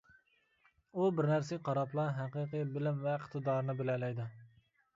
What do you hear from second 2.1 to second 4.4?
ھەقىقىي بىلىم ۋە ئىقتىدارىنى بىلەلەيدۇ.